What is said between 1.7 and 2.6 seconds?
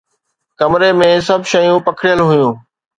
پکڙيل هيون